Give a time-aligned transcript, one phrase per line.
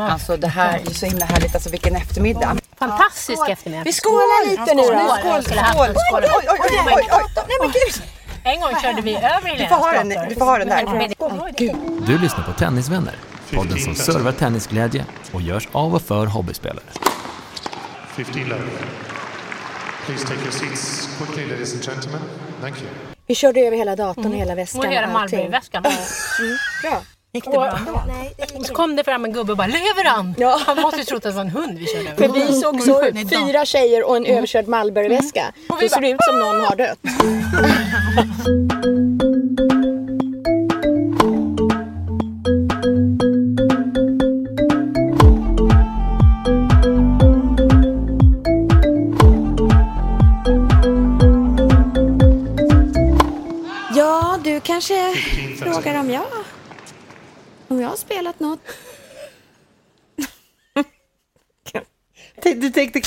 [0.00, 1.54] Alltså det här är så himla härligt.
[1.54, 2.56] Alltså vilken eftermiddag.
[2.78, 3.84] Fantastisk eftermiddag.
[3.84, 5.16] Vi skålar lite nu då.
[5.18, 5.94] Skål, Skål, skål, skål.
[5.94, 6.24] skål.
[6.24, 7.44] Oj, oj, oj, oj, oj.
[7.48, 8.02] Nej men gud.
[8.44, 10.28] En gång körde vi över Helenas får ha den, dator.
[10.28, 12.06] du får ha den där.
[12.06, 13.14] Du lyssnar på Tennisvänner,
[13.54, 16.84] podden som servar tennisglädje och görs av och för hobbyspelare.
[18.16, 18.62] 15 love.
[20.06, 22.20] Please take your seats quickly, ladies and gentlemen.
[22.60, 22.90] Thank you.
[23.26, 25.06] Vi körde över hela datorn, hela väskan Och hela.
[25.06, 25.82] Malmöväskan.
[26.82, 27.02] Bra.
[27.34, 28.02] Gick det bra då?
[28.06, 30.34] Nej, det Och så kom det fram en gubbe och bara lever han?
[30.38, 30.60] Ja.
[30.66, 32.16] Han måste ju trott att det var en hund vi körde över.
[32.16, 33.28] För vi såg så då.
[33.46, 35.52] fyra tjejer och en överkörd Malmbergväska.
[35.68, 36.98] Och vi Det ser bara, ut som någon har dött.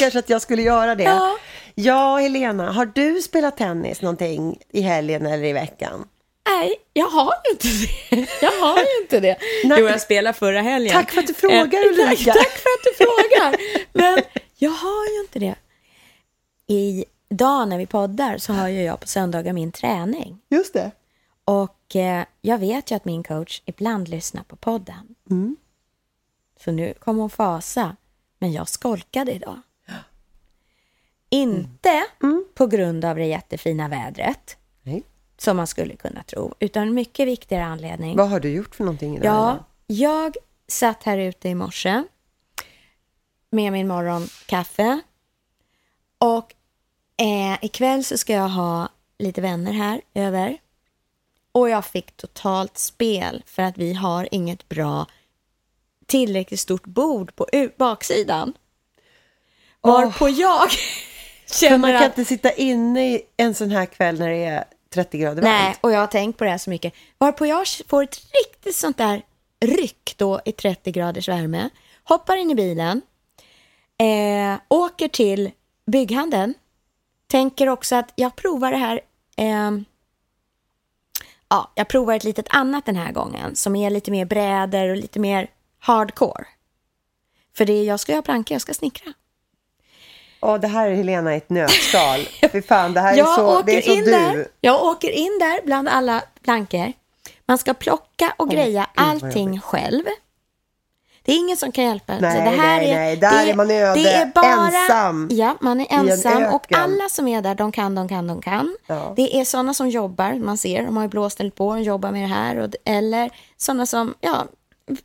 [0.06, 1.03] kanske att jag skulle göra det?
[1.03, 1.38] Ja.
[1.75, 6.08] Ja, Helena, har du spelat tennis någonting i helgen eller i veckan?
[6.50, 8.28] Nej, jag har ju inte det.
[8.42, 9.38] Jag har ju inte det.
[9.64, 9.80] Nej.
[9.80, 10.94] Jo, jag spelade förra helgen.
[10.94, 12.34] Tack för att du frågar, Eh, Ulrika.
[12.34, 13.56] Tack, tack för att du frågar.
[13.94, 14.23] Men
[14.58, 15.56] jag har ju inte det.
[16.67, 20.42] Idag när vi poddar så har ju jag på söndagar min träning.
[20.50, 20.92] Just det.
[21.45, 25.16] Och eh, jag vet ju att min coach ibland lyssnar på podden.
[25.30, 25.56] Mm.
[26.64, 27.95] Så nu kommer hon fasa.
[28.40, 29.62] Men jag skolkade idag.
[31.30, 32.06] Inte
[32.53, 35.03] på grund av det jättefina vädret, Nej.
[35.38, 38.18] som man skulle kunna tro, utan mycket viktigare anledning.
[38.18, 39.25] Vad har du gjort för någonting idag?
[39.25, 40.36] Ja, jag
[40.68, 42.03] satt här ute i morse
[43.50, 45.02] med min morgonkaffe.
[46.18, 46.53] Och
[47.18, 50.57] eh, ikväll så ska jag ha lite vänner här över.
[51.52, 55.07] Och jag fick totalt spel för att vi har inget bra
[56.06, 57.47] tillräckligt stort bord på
[57.78, 58.53] baksidan.
[59.81, 61.15] Varpå jag För
[61.51, 62.17] känner man kan att...
[62.17, 65.78] inte sitta inne i en sån här kväll när det är 30 grader Nej, varmt.
[65.81, 66.94] och jag har tänkt på det här så mycket.
[67.17, 69.22] Varpå jag får ett riktigt sånt där
[69.59, 71.69] ryck då i 30 graders värme.
[72.03, 73.01] Hoppar in i bilen.
[73.97, 75.51] Eh, åker till
[75.85, 76.53] bygghandeln.
[77.28, 79.01] Tänker också att jag provar det här.
[79.38, 79.72] Eh,
[81.50, 83.56] ja, jag provar ett litet annat den här gången.
[83.56, 86.45] Som är lite mer brädor och lite mer hardcore.
[87.53, 89.13] För det jag ska göra plankor, jag ska snickra.
[90.41, 92.19] Åh, det här är Helena i ett nötskal.
[92.51, 94.12] Fy fan, det här är så, det är så in du.
[94.12, 96.94] Där, jag åker in där bland alla plankor.
[97.46, 100.03] Man ska plocka och greja vad allting själv.
[101.25, 102.13] Det är ingen som kan hjälpa.
[102.19, 103.16] Nej, Så det här nej, är, nej.
[103.16, 106.44] Där det, är man öde, det är bara, ensam Ja, man är en ensam.
[106.44, 108.75] Och alla som är där, de kan, de kan, de kan.
[108.88, 109.13] Ja.
[109.16, 112.22] Det är sådana som jobbar, man ser, de har ju blåställt på, de jobbar med
[112.24, 112.56] det här.
[112.57, 114.45] Och, eller sådana som ja,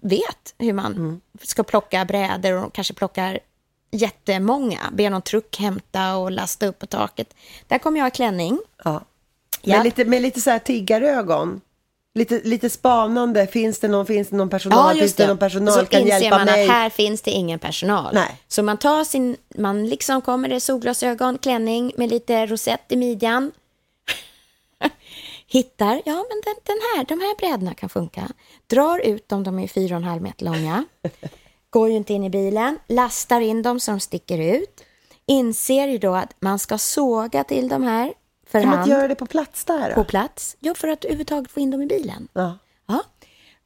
[0.00, 1.20] vet hur man Mm.
[1.42, 3.38] ska plocka brädor och kanske plockar
[3.90, 4.80] jättemånga.
[4.92, 7.34] Ber någon truck hämta och lasta upp på taket.
[7.68, 8.58] Där kommer jag ha klänning.
[8.84, 9.04] Ja.
[9.62, 9.76] Ja.
[9.76, 11.60] Med, lite, med lite så här tiggarögon.
[12.14, 13.46] Lite, lite spanande.
[13.46, 14.96] Finns det någon, finns det någon personal?
[14.96, 16.64] finns det någon personal så kan hjälpa man mig?
[16.64, 18.14] att här finns det ingen personal.
[18.14, 18.40] Nej.
[18.48, 23.52] Så man tar sin, man liksom kommer det solglasögon, klänning med lite rosett i midjan.
[25.46, 28.28] Hittar, ja men den, den här, de här brädorna kan funka.
[28.66, 30.84] Drar ut dem, de är fyra och en halv meter långa.
[31.70, 34.84] Går ju inte in i bilen, lastar in dem så de sticker ut.
[35.26, 38.12] Inser ju då att man ska såga till de här
[38.46, 39.94] för Kan man inte hand göra det på plats där?
[39.94, 40.04] på Då?
[40.04, 40.56] plats.
[40.60, 42.28] Ja, för att överhuvudtaget få in dem i bilen.
[42.32, 42.58] Ja.
[42.86, 43.02] Ja.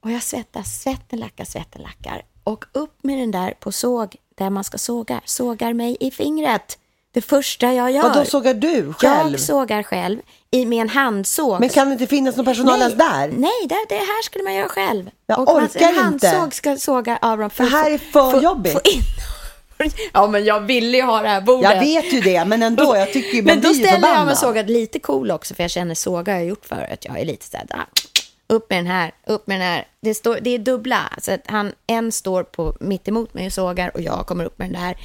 [0.01, 2.23] Och jag svettas, svetten lackar, svetten lackar.
[2.45, 5.21] Och upp med den där på såg, där man ska såga.
[5.25, 6.79] Sågar mig i fingret.
[7.15, 8.05] Det första jag gör.
[8.05, 9.31] Och då sågar du själv?
[9.31, 10.19] Jag sågar själv
[10.51, 11.61] i, med en handsåg.
[11.61, 13.29] Men kan det inte finnas någon personal ens där?
[13.29, 15.11] Nej, det, det här skulle man göra själv.
[15.27, 16.29] Jag och man, orkar en inte.
[16.29, 17.51] handsåg ska såga av dem.
[17.57, 18.73] Det här är för jobbigt.
[18.73, 19.03] Få in.
[20.13, 21.71] Ja, men jag ville ju ha det här bordet.
[21.73, 22.97] Jag vet ju det, men ändå.
[22.97, 25.71] Jag tycker ju man Men då ställer jag mig sågad lite cool också, för jag
[25.71, 27.05] känner såga har jag gjort förut.
[27.05, 27.87] Jag är lite så här, ah,
[28.47, 29.87] upp med den här, upp med den här.
[30.01, 33.53] Det, står, det är dubbla, så att han, en står på mitt emot mig och
[33.53, 34.97] sågar och jag kommer upp med den där.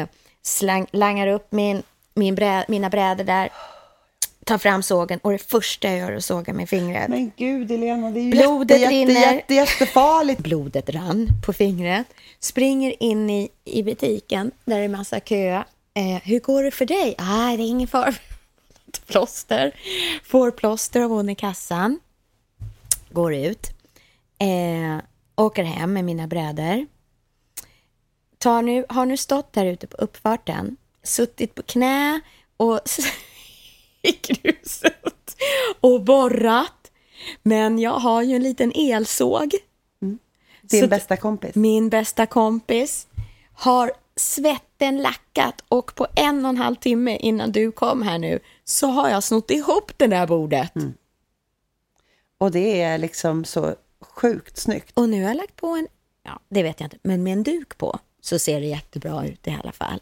[0.00, 0.08] Eh,
[0.46, 1.82] slang, langar upp min,
[2.14, 3.50] min brä, mina brädor där.
[4.44, 7.08] tar fram sågen och det första jag gör är att såga med fingret.
[7.08, 9.34] Men gud Elena, det är ju Blodet jätte, jätte, rinner.
[9.34, 10.40] jätte, jättefarligt.
[10.42, 12.06] Blodet rann på fingret.
[12.40, 15.62] Springer in i, i butiken där det är massa kö.
[15.94, 17.14] Eh, hur går det för dig?
[17.18, 18.12] Ah, det är ingen fara.
[19.06, 19.72] plåster.
[20.24, 21.98] Får plåster av hon i kassan.
[23.10, 23.70] Går ut.
[24.38, 25.04] Eh,
[25.36, 26.86] åker hem med mina brädor.
[28.44, 30.76] Tar nu, har nu stått där ute på uppfarten.
[31.02, 32.20] Suttit på knä
[32.56, 32.80] och
[34.02, 35.36] i gruset
[35.80, 36.90] och borrat.
[37.42, 39.50] Men jag har ju en liten elsåg.
[40.62, 41.54] Din Så- bästa kompis.
[41.54, 43.06] Min bästa kompis
[43.54, 48.38] har svetten lackat och på en och en halv timme innan du kom här nu
[48.64, 50.72] så har jag snott ihop det där bordet.
[52.38, 54.90] Och det är liksom så sjukt snyggt.
[54.94, 55.88] Och nu har jag lagt på en,
[56.22, 59.46] ja det vet jag inte, men med en duk på så ser det jättebra ut
[59.46, 60.00] i alla fall.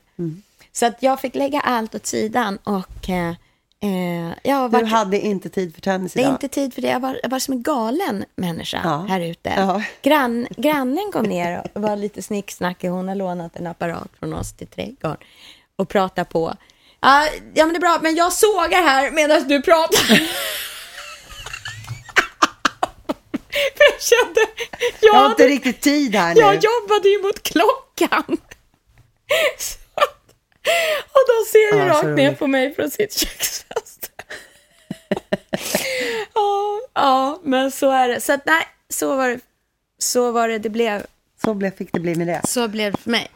[0.73, 3.29] Så att jag fick lägga allt åt sidan och eh,
[3.81, 6.33] eh, jag har Du hade inte tid för tennis Det är idag.
[6.35, 6.89] inte tid för det.
[6.89, 9.07] Jag var, jag var som en galen människa Ja.
[9.09, 9.53] här ute.
[9.57, 9.83] Ja.
[10.03, 12.89] Grann, grannen kom ner och var lite snicksnackig.
[12.89, 15.17] Hon har lånat en apparat från oss till trädgården
[15.77, 16.55] och pratar på.
[17.01, 20.21] Ja, men det är bra, men jag sågar här medan du pratar.
[23.77, 24.41] För jag kände,
[25.03, 26.41] jag, Jag har inte riktigt tid här nu.
[26.41, 28.25] jag jobbade ju mot klockan.
[29.59, 29.79] Så
[31.13, 34.11] och de ser ju så rakt ner på mig från sitt köksfönster.
[36.35, 38.21] ja, ja, men så är det.
[38.21, 39.41] Så att, nej, så var det.
[39.99, 41.07] Så var det, det blev.
[41.45, 42.41] Så blev, fick det bli med det.
[42.45, 43.31] Så blev det för mig.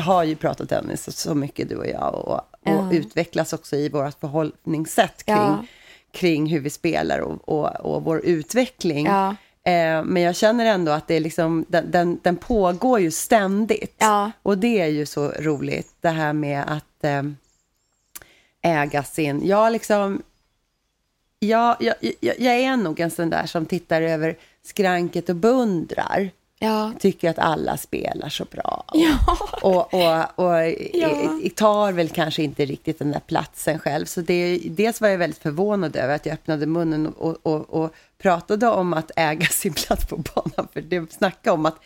[0.00, 2.92] Har ju pratat tennis så- så mycket du och jag och, och Ja.
[2.92, 5.64] utvecklas också i vårt förhållningssätt kring, Ja.
[6.12, 9.06] kring hur vi spelar och, och, och vår utveckling.
[9.06, 9.28] Ja.
[9.64, 14.02] Eh, men jag känner ändå att det är liksom, den, den, den pågår ju ständigt.
[14.42, 17.22] Och det är ju så roligt, det här med att eh,
[18.62, 19.46] äga sin...
[19.46, 20.22] Jag liksom...
[21.42, 26.30] Jag, jag, jag, jag är nog en sån där som tittar över skranket och beundrar
[26.62, 28.84] Ja, tycker att alla spelar så bra.
[28.92, 29.18] Ja.
[29.62, 31.40] Och, och, och Ja.
[31.56, 34.06] tar väl kanske inte riktigt den där platsen själv.
[34.06, 37.94] Så det, dels var jag väldigt förvånad över att jag öppnade munnen och, och, och
[38.18, 40.68] pratade om att äga sin plats på banan.
[40.72, 41.78] För det snackade om att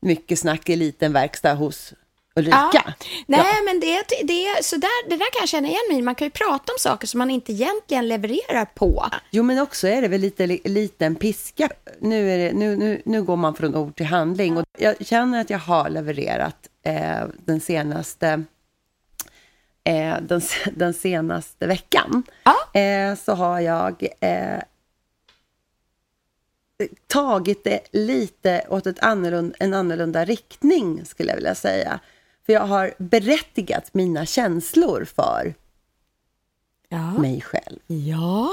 [0.00, 1.94] mycket snack i liten verkstad hos
[2.36, 2.70] Ulrika.
[2.72, 2.92] Ja.
[3.26, 6.02] Nej, men det, det, så där, det där kan jag känna igen mig.
[6.02, 9.06] Man kan ju prata om saker som man inte egentligen levererar på.
[9.30, 11.68] Jo, men också är det väl lite li- liten piska.
[12.00, 14.56] Nu, är det, nu, nu, nu går man från ord till handling.
[14.56, 18.42] Och jag känner att jag har levererat eh, den senaste
[19.84, 20.40] eh, den,
[20.74, 22.22] den senaste veckan.
[22.44, 22.80] Ja.
[22.80, 24.58] Eh, så har jag eh,
[27.06, 32.00] tagit det lite åt ett annorlunda, en annorlunda riktning, skulle jag vilja säga.
[32.46, 35.54] För jag har berättigat mina känslor för
[36.88, 37.10] Ja.
[37.18, 38.50] mig själv Ja.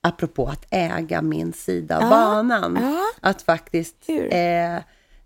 [0.00, 2.78] apropå att äga min sida av Ja, banan.
[2.82, 3.02] ja.
[3.30, 3.96] Att faktiskt...
[4.30, 4.76] Eh,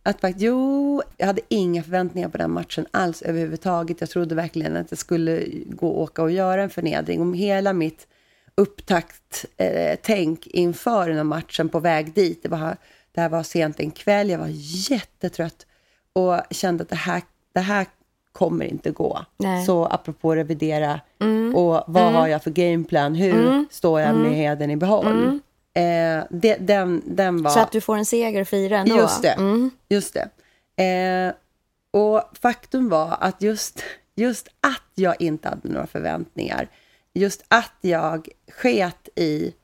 [0.02, 4.00] att faktiskt, jo, jag hade inga förväntningar på den matchen alls överhuvudtaget.
[4.00, 7.20] Jag trodde verkligen att det skulle gå att åka och göra en förnedring.
[7.20, 8.06] Om hela mitt
[8.54, 9.98] upptakt, eh,
[10.46, 12.42] inför den här matchen på väg dit.
[12.42, 12.76] Det, var,
[13.12, 14.50] det här var sent en kväll, jag var
[14.90, 15.66] jättetrött
[16.12, 17.86] och kände att det här, det här
[18.32, 19.24] kommer inte gå.
[19.36, 19.66] Nej.
[19.66, 21.00] Så apropå revidera
[21.54, 23.14] och vad har jag för gameplan?
[23.14, 25.40] Hur står jag med heden i behåll?
[25.74, 27.50] Eh, det, den, den var...
[27.50, 28.96] Så att du får en seger och fira ändå.
[28.96, 29.32] Just det.
[29.32, 29.70] Mm.
[29.88, 30.28] Just det.
[30.84, 31.32] Eh,
[32.00, 33.82] och faktum var att just,
[34.14, 36.68] just att jag inte hade några förväntningar,
[37.14, 39.54] just att jag sket i...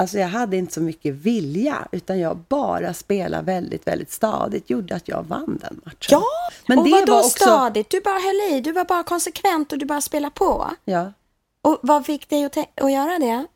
[0.00, 4.94] Alltså jag hade inte så mycket vilja, utan jag bara spelade väldigt, väldigt stadigt, gjorde
[4.96, 6.08] att jag vann den matchen.
[6.10, 6.22] Ja,
[6.66, 7.30] Men och det vadå var också...
[7.30, 7.90] stadigt?
[7.90, 10.70] Du bara höll i, du var bara konsekvent och du bara spelade på.
[10.84, 11.12] Ja,
[11.62, 13.46] Och vad fick dig att, att göra det?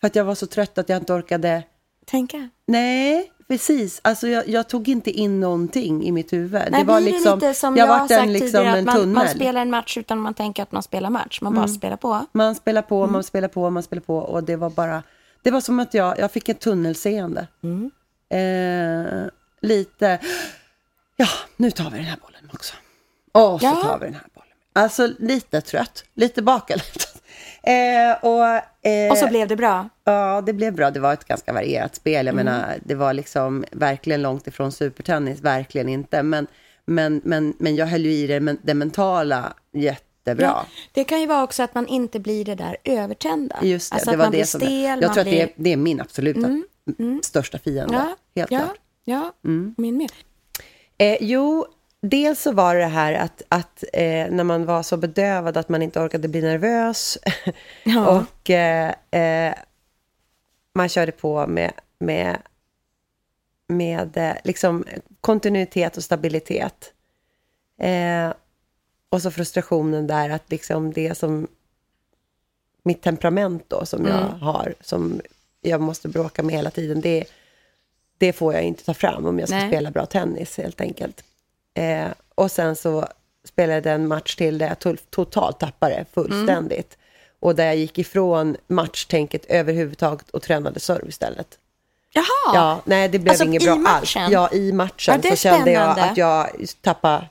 [0.00, 1.62] för att jag var så trött att jag inte orkade...
[2.06, 2.48] Tänka.
[2.66, 4.00] Nej, precis.
[4.04, 6.62] Alltså jag, jag tog inte in någonting i mitt huvud.
[6.70, 8.84] Nej, det var liksom, det lite som jag jag, har sagt en, liksom tidigare, att
[8.84, 11.40] man, man spelar en match utan man tänker att man spelar match.
[11.40, 12.26] Man bara spelar på.
[12.32, 13.12] Man spelar på, Mm.
[13.12, 15.02] man spelar på, man spelar på och det var bara...
[15.42, 17.46] Det var som att jag, jag fick ett tunnelseende.
[17.62, 17.90] Mm.
[18.30, 19.28] Eh,
[19.60, 20.18] lite...
[21.16, 22.74] Ja, nu tar vi den här bollen också.
[23.32, 23.74] Och så Ja.
[23.82, 24.48] tar vi den här bollen.
[24.72, 27.08] Alltså lite trött, lite bakåt.
[27.64, 28.46] Eh, och,
[28.88, 29.88] eh, Och så blev det bra.
[30.04, 30.90] Ja, det blev bra.
[30.90, 32.26] Det var ett ganska varierat spel.
[32.26, 32.44] Jag Mm.
[32.46, 36.22] menar, det var liksom verkligen långt ifrån supertennis, verkligen inte.
[36.22, 36.46] Men,
[36.84, 39.52] men, men, men jag höll ju i det, men, det mentala
[40.26, 40.46] jättebra.
[40.46, 43.58] Ja, det kan ju vara också att man inte blir det där övertända.
[43.62, 45.40] Just det, alltså det var blir det som stel, Jag tror att det blir...
[45.42, 46.62] är, det är min absoluta
[47.22, 47.94] största fiende.
[47.94, 48.76] Ja, Helt ja, klart.
[49.04, 49.74] Ja, Mm.
[49.78, 50.12] min med.
[50.98, 51.66] Eh, jo,
[52.02, 55.68] dels så var det det här att, att eh, när man var så bedövad att
[55.68, 57.18] man inte orkade bli nervös.
[57.84, 58.18] Ja.
[58.20, 59.54] och eh, eh,
[60.74, 62.38] man körde på med, med,
[63.68, 64.84] med eh, liksom
[65.20, 66.92] kontinuitet och stabilitet.
[67.80, 68.32] Eh,
[69.12, 71.46] och så frustrationen där att liksom det som
[72.82, 75.20] mitt temperament då som jag har, som
[75.60, 77.24] jag måste bråka med hela tiden, det,
[78.18, 79.68] det får jag inte ta fram om jag ska Nej.
[79.68, 81.24] spela bra tennis helt enkelt.
[81.74, 83.08] Eh, och sen så
[83.44, 86.98] spelade jag en match till där jag to- totalt tappade fullständigt.
[87.40, 91.58] Och där jag gick ifrån matchtänket överhuvudtaget och tränade serve istället.
[92.14, 92.54] Jaha!
[92.54, 94.22] Ja, nej det blev Alltså, inget bra matchen?
[94.22, 94.32] alls.
[94.32, 96.50] Ja, i matchen Ja, så kände jag att jag
[96.80, 97.28] tappade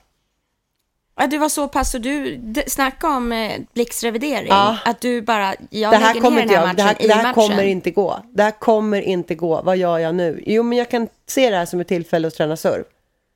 [1.22, 4.48] Ja, du var så pass så du, d- snacka om eh, blixtrevidering.
[4.48, 4.78] Ja.
[4.84, 7.14] Att du bara, jag det här lägger kommer ner den här matchen det här, det
[7.14, 7.34] här matchen.
[7.34, 8.18] kommer inte gå.
[8.34, 9.62] Det här kommer inte gå.
[9.62, 10.42] Vad gör jag nu?
[10.46, 12.84] Jo, men jag kan se det här som ett tillfälle att träna serve.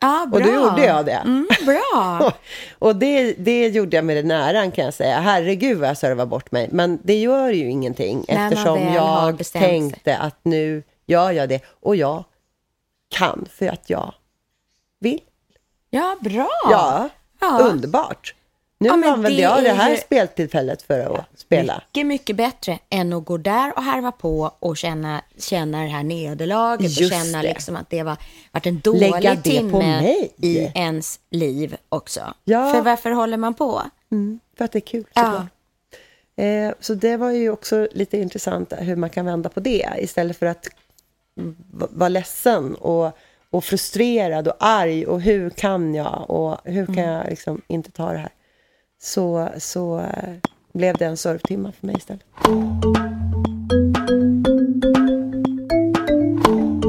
[0.00, 0.38] Ja, bra.
[0.40, 1.12] Och då gjorde jag det.
[1.12, 2.32] Mm, bra.
[2.78, 5.18] Och det, det gjorde jag med den äran kan jag säga.
[5.20, 6.68] Herregud vad jag servar bort mig.
[6.72, 9.70] Men det gör ju ingenting man eftersom jag bestämt sig.
[9.70, 11.60] tänkte att nu gör jag det.
[11.82, 12.24] Och jag
[13.14, 14.14] kan för att jag
[15.00, 15.20] vill.
[15.90, 16.48] Ja, bra.
[16.70, 17.08] Ja,
[17.40, 17.58] Ja.
[17.62, 18.34] underbart.
[18.78, 21.82] Nu Ja, använde det jag det är här speltillfället för att spela.
[21.86, 26.02] Mycket, mycket bättre än att gå där och harva på och känna, känna det här
[26.02, 27.48] nederlaget Just och känna det.
[27.48, 28.16] liksom att det var
[28.52, 32.34] varit en dålig timme i ens liv också.
[32.44, 32.72] Ja.
[32.72, 33.82] För varför håller man på?
[34.10, 35.22] Mm, för att det är kul Ja.
[35.24, 35.46] såklart.
[36.36, 40.36] Eh, så det var ju också lite intressant hur man kan vända på det istället
[40.36, 40.68] för att
[41.90, 43.18] vara ledsen och,
[43.50, 48.12] och frustrerad och arg och hur kan jag och hur kan jag liksom inte ta
[48.12, 48.32] det här.
[48.98, 50.34] Så, så eh,
[50.72, 52.24] blev det en surftimma för mig istället.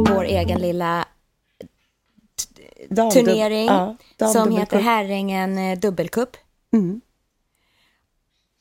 [0.10, 1.06] Vår egen lilla
[2.90, 6.38] Dam- turnering ja, dam- som heter Herrängen eh, Dubbelcup.
[6.74, 7.02] Mm.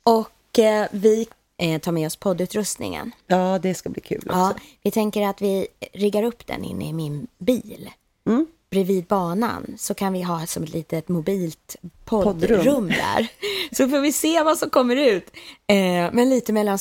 [0.02, 3.12] Och eh, vi eh, tar med oss poddutrustningen.
[3.26, 4.38] Ja, det ska bli kul också.
[4.38, 7.90] Ja, vi tänker att vi riggar upp den inne i min bil.
[8.26, 8.46] Mm.
[8.70, 12.88] Bredvid banan så kan vi ha som ett litet mobilt poddrum, Poddrum.
[12.88, 13.28] där.
[13.72, 15.30] Så får vi se vad som kommer ut.
[15.66, 16.78] Eh, men lite mellan,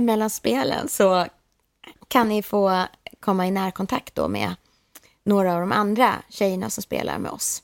[0.00, 1.26] mellan spelen så
[2.08, 2.84] kan ni få
[3.20, 4.54] komma i närkontakt då med
[5.24, 7.62] några av de andra tjejerna som spelar med oss.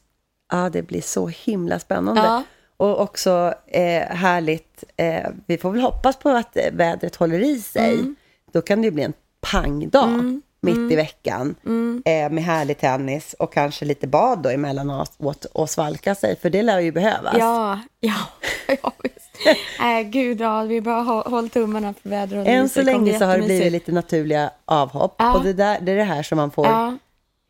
[0.50, 2.21] Ja, det blir så himla spännande.
[2.21, 2.43] Ja.
[2.78, 7.61] Och också eh, härligt, eh, vi får väl hoppas på att eh, vädret håller i
[7.61, 7.92] sig.
[7.94, 8.16] Mm.
[8.52, 12.02] Då kan det ju bli en pangdag mitt i veckan Mm.
[12.06, 16.50] eh, med härlig tennis och kanske lite bad då emellanåt åt, och svalka sig, för
[16.50, 17.35] det lär ju behövas.
[17.38, 18.14] Ja, ja,
[18.82, 19.47] ja visst.
[19.80, 23.25] Äh, gud, ja, vi bara hå- håll tummarna för väder och Än så länge så
[23.25, 25.35] har det blivit lite naturliga avhopp Ja.
[25.35, 26.97] och det, där, det är det här som man får Ja.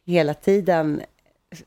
[0.06, 1.02] hela tiden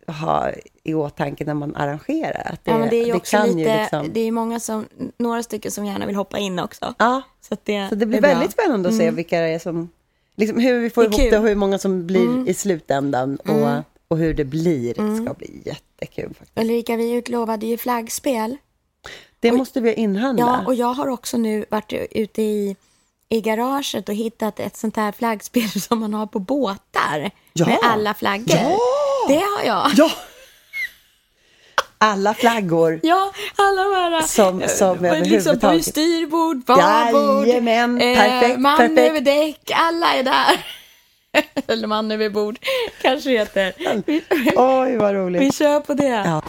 [0.08, 0.52] ha
[0.84, 2.52] i åtanke när man arrangerar.
[2.54, 4.10] Att det, ja, men det är ju också kan lite, ju liksom...
[4.14, 4.86] det är många som,
[5.18, 6.94] några stycken som gärna vill hoppa in också.
[7.00, 8.30] Ja, Så, det, Så det blir bra.
[8.30, 9.90] väldigt spännande att se vilka det är som...
[10.36, 11.32] Liksom hur vi får Det ihop kul.
[11.32, 14.94] det och hur många som blir i slutändan och, och hur det blir.
[14.94, 16.60] Det ska bli jättekul faktiskt.
[16.60, 18.58] Ulrika, vi utlovade ju flaggspel.
[19.40, 20.46] Det måste vi inhandla.
[20.46, 22.76] Ja, och jag har också nu varit ute i,
[23.30, 27.32] i garaget och hittat ett sånt här flaggspel som man har på båtar.
[27.54, 27.66] Ja.
[27.66, 28.56] Med alla flaggor.
[28.56, 28.78] Ja.
[29.28, 29.92] Det har jag.
[29.96, 30.12] Ja!
[31.98, 33.00] Alla flaggor.
[33.04, 34.22] Ja, alla de här...
[34.22, 39.00] Som- som eh, liksom på styrbord, babord, Jajamän, perfekt, man perfekt.
[39.00, 40.66] över däck, alla är där.
[41.68, 42.58] Eller man över bord,
[43.01, 43.74] kanske det heter.
[44.06, 44.22] Vi,
[44.56, 45.56] Oj, vad vi roligt.
[45.56, 46.08] kör på det.
[46.25, 46.42] Ja.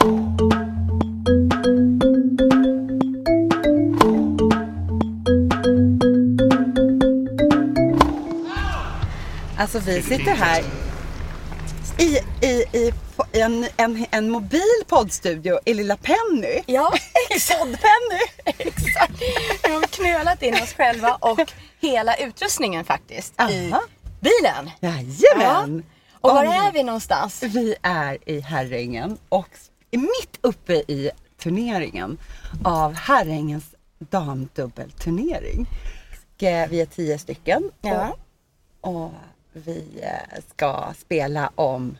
[9.59, 10.63] Alltså vi sitter här
[12.03, 12.93] i, i, i
[13.33, 16.63] i en, en, en mobil poddstudio i lilla Penny.
[16.67, 16.93] Ja,
[17.51, 18.21] Podd-Penny!
[18.45, 19.23] Exakt.
[19.65, 23.83] Vi har knölat in oss själva och hela utrustningen faktiskt i Aha.
[24.21, 24.71] bilen.
[24.81, 25.85] Jajamän!
[26.21, 26.57] Och var Oj.
[26.67, 27.43] är vi någonstans?
[27.43, 29.49] Vi är i Herrängen och
[29.91, 31.11] mitt uppe i
[31.43, 32.19] turneringen
[32.65, 33.65] av Herrängens
[33.99, 35.67] damdubbelturnering.
[36.39, 38.17] Vi är tio stycken Ja.
[38.81, 39.13] och, och
[39.53, 41.99] vi eh, ska spela om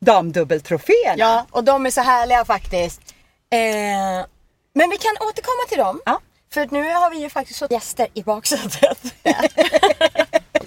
[0.00, 1.14] damdubbeltroféerna.
[1.16, 3.00] Ja, och de är så härliga faktiskt.
[3.50, 4.26] Eh,
[4.74, 6.00] men vi kan återkomma till dem.
[6.06, 6.20] Ja.
[6.52, 8.98] För att nu har vi ju faktiskt fått gäster i baksätet.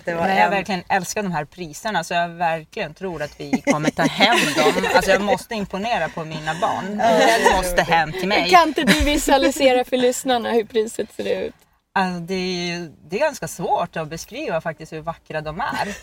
[0.05, 3.61] Det Men jag en- verkligen älskar de här priserna så jag verkligen tror att vi
[3.61, 4.73] kommer ta hem dem.
[4.95, 6.97] Alltså jag måste imponera på mina barn.
[6.97, 8.49] De måste hem till mig.
[8.49, 11.53] kan inte du visualisera för lyssnarna hur priset ser ut?
[11.97, 15.97] Alltså det, är, det är ganska svårt att beskriva faktiskt hur vackra de är.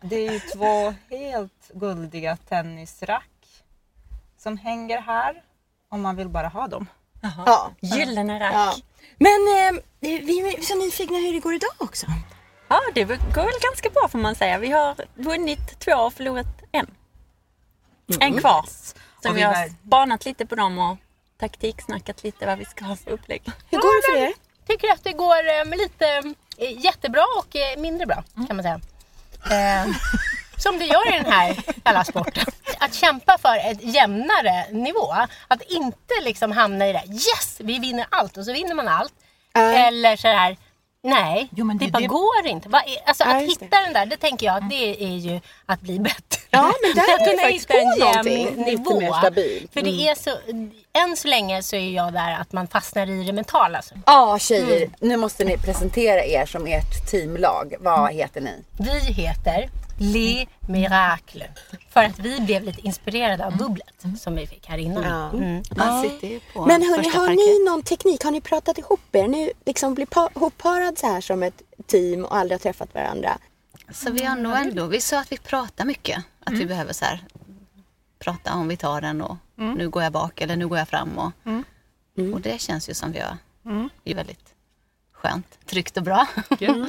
[0.00, 3.64] Det är ju två helt guldiga tennisrack
[4.38, 5.42] som hänger här
[5.90, 6.86] om man vill bara ha dem.
[7.46, 7.70] Ja.
[7.80, 8.54] Gyllene rack.
[8.54, 8.74] ja.
[9.18, 12.06] Men eh, vi är så nyfikna hur det går idag också.
[12.68, 14.58] Ja, det går väl ganska bra får man säga.
[14.58, 16.86] Vi har vunnit två och förlorat en.
[18.20, 18.64] En kvar.
[19.22, 20.96] Så Och vi vi har spanat lite på dem och
[21.38, 23.42] taktiksnackat lite vad vi ska ha för upplägg.
[23.70, 24.46] Hur går det för er?
[24.66, 28.80] tycker att det går eh, lite eh, jättebra och eh, mindre bra kan man säga.
[29.50, 29.90] Eh,
[30.56, 32.44] som det gör i den här alla sporten.
[32.78, 35.14] Att kämpa för ett jämnare nivå.
[35.48, 39.12] Att inte liksom hamna i det yes, vi vinner allt och så vinner man allt.
[39.54, 40.56] Eller så här,
[41.06, 42.68] nej, Jo, men det, det- bara det- går inte.
[43.06, 43.46] Alltså Ja, att det.
[43.46, 46.40] hitta den där, det tänker jag det är ju att bli bättre.
[46.50, 49.14] Ja, men där att kunna hitta en jämn nivå.
[49.18, 49.68] stabil.
[49.72, 50.30] För det är så,
[50.92, 53.78] än så länge så är jag där att man fastnar i det mentala.
[53.78, 53.94] Alltså.
[54.06, 57.74] Ja tjejer, nu måste ni presentera er som ert teamlag.
[57.80, 58.64] Vad heter ni?
[58.78, 61.48] Vi heter Les Miracles.
[61.90, 65.04] För att vi blev lite inspirerade av bubblet som vi fick här innan.
[65.04, 65.30] Ja.
[65.30, 65.62] Mm.
[66.54, 68.24] På Men hörni, har ni någon teknik?
[68.24, 69.28] Har ni pratat ihop er?
[69.28, 73.38] Ni liksom blir pa- hopparad så här som ett team och aldrig har träffat varandra?
[73.90, 76.24] Så vi har nog ändå, vi sa att vi pratar mycket.
[76.44, 77.24] Att vi behöver så här,
[78.18, 81.18] prata om vi tar den och nu går jag bak eller nu går jag fram.
[81.18, 81.32] Och,
[82.34, 83.36] och det känns ju som vi har,
[84.04, 84.54] det är väldigt
[85.12, 86.26] skönt, tryggt och bra.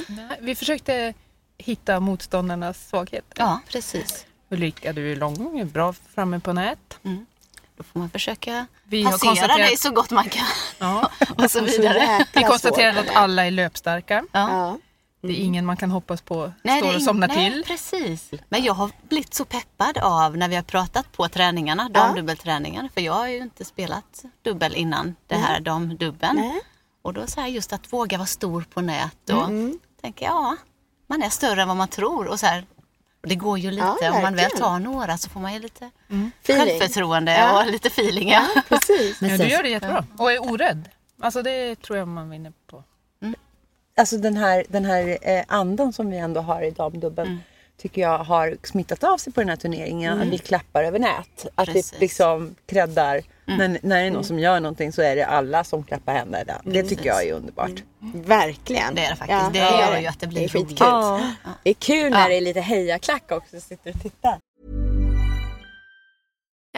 [0.08, 1.14] Nej, Vi försökte
[1.58, 3.24] hitta motståndarnas svaghet.
[3.36, 4.26] Ja, precis.
[4.50, 6.98] Ulrika, du är lång, är bra framme på nät.
[7.76, 10.46] Då får man försöka Vi har passera konstaterat- dig så gott man kan.
[10.78, 11.10] Ja.
[11.44, 12.26] och så vidare.
[12.34, 14.24] Vi konstaterade att alla är löpstarka.
[14.32, 14.78] Ja.
[15.20, 17.64] Det är ingen man kan hoppas på Nej, står och somnar nej, till.
[17.64, 18.30] precis.
[18.48, 22.88] Men jag har blivit så peppad av när vi har pratat på träningarna, damdubbelträningen.
[22.94, 26.36] För jag har ju inte spelat dubbel innan det här damdubbeln.
[26.36, 26.60] Nej.
[27.02, 29.48] Och då så här just att våga vara stor på nät och
[30.00, 30.56] tänka ja,
[31.08, 32.26] man är större än vad man tror.
[32.26, 32.64] Och så här,
[33.22, 35.90] det går ju lite, Ja, om man väl tar några så får man ju lite
[36.08, 36.32] Feeling.
[36.66, 37.60] självförtroende Ja.
[37.64, 38.28] och lite feeling.
[38.30, 38.46] Ja.
[38.68, 39.22] Precis.
[39.22, 40.04] Ja, du gör det jättebra.
[40.18, 40.88] Och är orädd.
[41.20, 42.84] Alltså det tror jag man vinner på.
[43.96, 47.40] Alltså den här, den här eh, andan som vi ändå har i damdubbeln Mm.
[47.76, 50.20] tycker jag har smittat av sig på den här turneringen.
[50.20, 51.46] Att vi klappar över nät.
[51.54, 51.92] Att Precis.
[51.94, 53.20] vi liksom creddar.
[53.48, 53.72] Mm.
[53.72, 56.60] När, när det är någon som gör någonting så är det alla som klappar händerna.
[56.64, 57.82] Det tycker jag är underbart.
[58.14, 58.94] Verkligen.
[58.94, 59.40] Det är det faktiskt.
[59.42, 60.00] Ja, det gör det.
[60.00, 60.76] ju att det Det blir är skitkul.
[60.80, 61.20] Ja.
[61.64, 63.60] Det är kul när det är lite hejaklack också.
[63.60, 64.38] Sitter och tittar.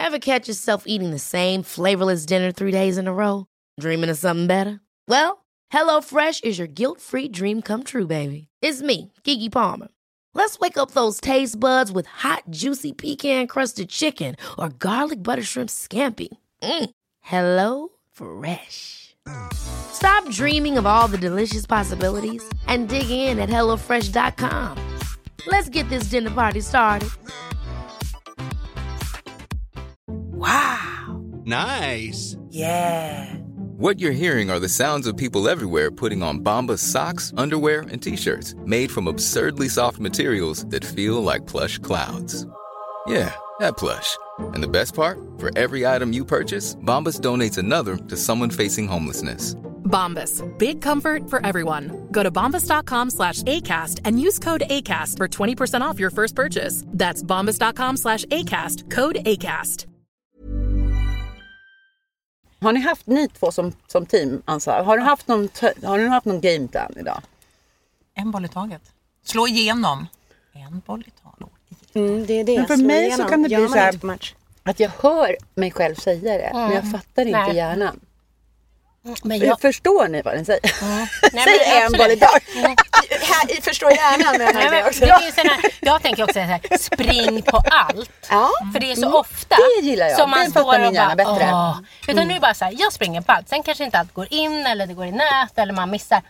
[0.01, 3.45] Ever catch yourself eating the same flavorless dinner three days in a row?
[3.81, 4.79] Dreaming of something better?
[5.07, 5.37] Well,
[5.73, 8.47] HelloFresh is your guilt-free dream come true, baby.
[8.61, 9.87] It's me, Kiki Palmer.
[10.33, 15.69] Let's wake up those taste buds with hot, juicy pecan-crusted chicken or garlic butter shrimp
[15.69, 16.29] scampi.
[16.63, 16.89] Mm.
[17.21, 19.15] Hello Fresh.
[19.53, 24.77] Stop dreaming of all the delicious possibilities and dig in at HelloFresh.com.
[25.47, 27.09] Let's get this dinner party started.
[30.07, 31.23] Wow.
[31.45, 32.37] Nice.
[32.49, 33.35] Yeah.
[33.77, 38.01] What you're hearing are the sounds of people everywhere putting on Bombas socks, underwear, and
[38.01, 42.45] t-shirts made from absurdly soft materials that feel like plush clouds.
[43.07, 44.17] Yeah, that plush.
[44.53, 45.17] And the best part?
[45.37, 49.55] For every item you purchase, Bombas donates another to someone facing homelessness.
[49.85, 50.41] Bombas.
[50.57, 52.07] Big comfort for everyone.
[52.11, 56.83] Go to bombas.com slash ACAST and use code ACAST for 20% off your first purchase.
[56.87, 58.89] That's bombas.com slash ACAST.
[58.89, 59.87] Code ACAST.
[62.61, 65.49] Har ni haft, ni två som, som team, Ansa, har ni haft någon,
[65.83, 67.21] har ni haft någon gameplan idag?
[68.13, 68.81] En boll i taget.
[69.23, 70.07] Slå igenom.
[70.53, 71.60] En boll i taget.
[71.95, 72.57] Mm, det är det.
[72.57, 73.17] Men för mig igenom.
[73.25, 73.93] så kan det bli så här
[74.63, 77.55] att jag hör mig själv säga det, men jag fattar inte Nej.
[77.55, 77.99] hjärnan.
[79.23, 80.61] Men jag, Förstår ni vad den säger?
[80.81, 81.07] Nej,
[81.43, 82.29] Säg en boll idag.
[83.21, 85.05] Här, i förstår hjärnan menar jag också.
[85.05, 88.11] det finns här, jag tänker också så här, spring på allt.
[88.29, 88.49] Ja.
[88.73, 90.17] För det är så Mm, ofta det gillar jag.
[90.17, 91.49] som man Det står och bara, bättre.
[91.51, 91.77] Åh.
[92.07, 93.49] Utan nu är det bara så här, jag springer på allt.
[93.49, 96.21] Sen kanske inte allt går in eller det går i nät eller man missar.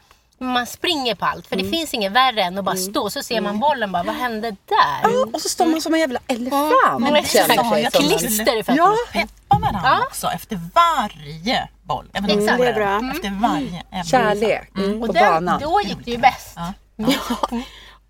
[0.42, 1.48] Man springer på allt.
[1.48, 4.16] För det finns inget värre än att bara stå så ser man bollen bara, vad
[4.16, 5.00] hände där?
[5.04, 6.74] Ja, och så står man som en jävla elefant.
[7.00, 8.78] Men det är så, klister i fötterna.
[8.78, 10.04] Ja, Peppa varandra Ja.
[10.08, 12.06] också efter varje boll.
[12.14, 12.50] Exakt.
[12.50, 13.12] vad Det är bra.
[13.16, 13.84] Efter varje.
[13.92, 14.70] även kärlek
[15.02, 15.62] Och på den, banan.
[15.62, 16.58] då gick det ju bäst.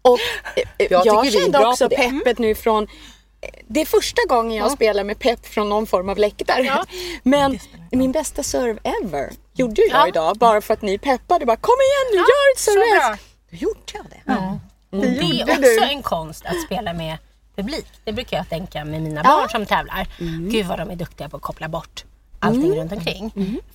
[0.01, 0.19] Och
[0.55, 2.87] eh, Jag jag, kände också peppet nu från
[3.67, 6.71] det är första gången jag spelar med pepp från någon form av läktare.
[7.23, 7.59] Men
[7.91, 10.07] min bästa serve ever gjorde jag Ja.
[10.07, 11.45] idag bara för att ni peppade.
[11.45, 12.83] Bara, Kom igen nu, gör ett Så bra.
[13.03, 13.19] servett!
[13.51, 14.31] Då gjorde jag det.
[14.31, 14.59] Mm.
[14.91, 15.83] Det är gjorde också du.
[15.83, 17.17] en konst att spela med
[17.55, 17.85] publik.
[18.03, 20.07] Det brukar jag tänka med mina barn som tävlar.
[20.51, 22.03] Gud vad de är duktiga på att koppla bort
[22.43, 22.77] allting Mm.
[22.77, 23.31] runt omkring.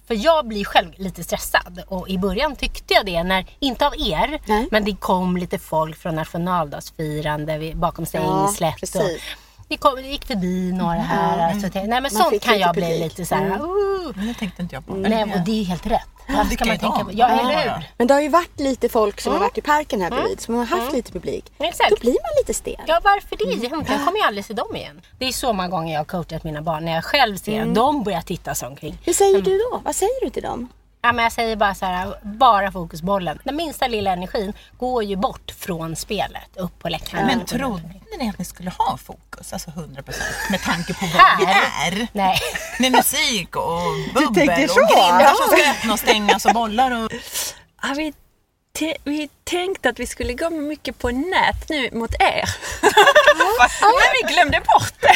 [0.06, 3.92] För jag blir själv lite stressad och i början tyckte jag det, när, inte av
[3.98, 9.22] er, men det kom lite folk från nationaldagsfirande bakom Ja, och precis.
[9.68, 11.34] Det, kom, det gick förbi några här.
[11.34, 11.44] Mm.
[11.46, 13.46] Alltså, tänkte, nej men Man sånt kan jag bli lite så här.
[13.46, 13.60] Mm.
[13.60, 14.12] Uh.
[14.16, 14.94] Men det tänkte inte jag på.
[14.94, 16.00] Nej, och det är helt rätt.
[16.28, 17.10] Vad ska man tänka på?
[17.12, 17.82] Ja, eller hur?
[17.98, 19.42] Men det har ju varit lite folk som Mm.
[19.42, 20.18] har varit i parken här Mm.
[20.20, 20.94] bredvid, som har haft Mm.
[20.94, 21.52] lite publik.
[21.58, 21.90] Exakt.
[21.90, 22.80] Då blir man lite stel.
[22.86, 23.84] Ja, varför det egentligen?
[23.88, 25.00] Jag kommer ju aldrig se dem igen.
[25.18, 27.68] Det är så många gånger jag har coachat mina barn när jag själv ser Mm.
[27.68, 28.98] att de börjar titta sig omkring.
[29.04, 29.80] Hur säger du då?
[29.84, 30.68] Vad säger du till dem?
[31.02, 33.38] Ja, men jag säger bara så här, bara fokusbollen.
[33.44, 37.26] Den minsta lilla energin går ju bort från spelet, upp på läktaren.
[37.26, 37.82] Men trodde
[38.18, 40.12] ni att ni skulle ha fokus, alltså 100%
[40.50, 41.90] med tanke på vad Här?
[41.90, 42.08] vi är?
[42.12, 42.38] Nej.
[42.80, 43.80] Med musik och
[44.14, 47.12] bubbel och grindar som ska öppna och stängas och bollar och...
[47.82, 48.18] Ja, vi, te-
[49.04, 52.44] vi tänkte att vi skulle gå mycket på nät nu mot er.
[53.80, 55.14] Men vi glömde bort det.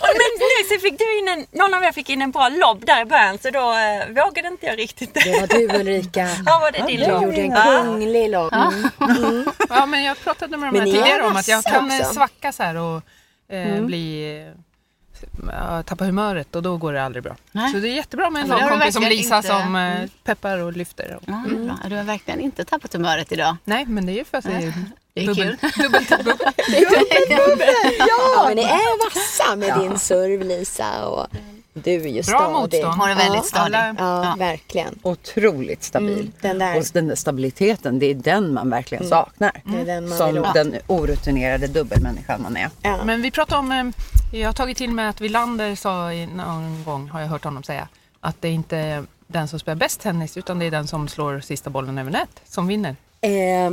[0.00, 2.86] Men nu så fick du in en, någon av er fick in en bra lobb
[2.86, 5.14] där i början så då eh, vågade inte jag riktigt.
[5.14, 6.28] Det var du Ulrika.
[6.46, 7.22] Ja, var det din Du lobb?
[7.22, 7.62] gjorde en Ja.
[7.82, 8.52] kunglig lobb.
[8.52, 8.90] Mm.
[9.24, 9.44] Mm.
[9.68, 11.90] Ja, men jag pratade med de Men här ni är tidigare om att jag kan
[11.90, 12.14] eh, också.
[12.14, 13.86] svacka så här och eh, Mm.
[13.86, 14.52] bli eh,
[15.86, 17.36] tappa humöret och då går det aldrig bra.
[17.52, 17.72] Nej.
[17.72, 20.08] Så det är jättebra med en sån kompis som Lisa inte- som eh, Mm.
[20.24, 21.18] peppar och lyfter.
[21.26, 21.78] Ja, bra.
[21.88, 23.56] Du har verkligen inte tappat humöret idag.
[23.64, 24.74] Nej, men det är ju för att det är
[25.14, 25.56] Det är bubbel.
[25.60, 25.70] kul.
[25.82, 26.36] Dubbelt bubbel.
[27.98, 31.26] Ja, men ni är vassa med din serv Lisa och
[31.74, 32.52] du är ju Bra stadig.
[32.52, 32.94] motstånd.
[33.00, 33.74] Hon är väldigt stadig.
[33.78, 34.34] Ja, Ja.
[34.38, 34.98] verkligen.
[35.02, 36.12] Otroligt stabil.
[36.18, 36.76] Mm, den där.
[36.78, 39.10] Och den där stabiliteten, det är den man verkligen Mm.
[39.10, 39.62] saknar.
[39.64, 42.70] Det är den man Som den orutinerade dubbelmänniskan man är.
[43.04, 43.72] Men vi pratade om,
[44.32, 47.44] eh, jag har tagit till mig att Wilander sa i- någon gång, har jag hört
[47.44, 47.88] honom säga,
[48.20, 51.40] att det är inte den som spelar bäst tennis utan det är den som slår
[51.40, 52.96] sista bollen över nät som vinner.
[53.20, 53.70] Eh,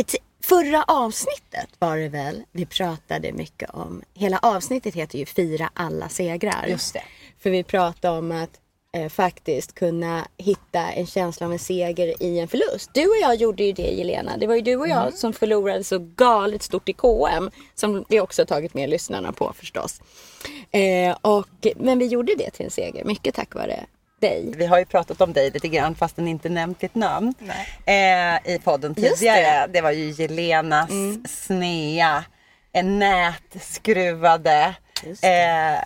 [0.00, 4.02] ett förra avsnittet var det väl vi pratade mycket om.
[4.14, 6.66] Hela avsnittet heter ju Fira alla segrar.
[6.68, 7.02] Just det.
[7.42, 8.50] För vi pratade om att
[8.92, 12.90] eh, faktiskt kunna hitta en känsla av en seger i en förlust.
[12.94, 14.36] Du och jag gjorde ju det Jelena.
[14.36, 15.12] Det var ju du och jag Mm.
[15.12, 17.50] som förlorade så galet stort i KM.
[17.74, 20.00] Som vi också tagit med lyssnarna på förstås.
[20.70, 23.04] Eh, och, men vi gjorde det till en seger.
[23.04, 23.86] Mycket tack vare
[24.28, 24.52] dig.
[24.56, 27.34] Vi har ju pratat om dig lite grann fastän inte nämnt ditt namn
[27.84, 29.66] eh, i podden tidigare.
[29.66, 29.72] det.
[29.72, 29.80] Det.
[29.80, 30.90] var ju Jelenas
[31.28, 32.24] snea,
[32.72, 34.74] en nätskruvade
[35.22, 35.78] eh,